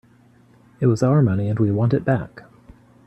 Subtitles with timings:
[0.79, 2.41] It was our money and we want it back.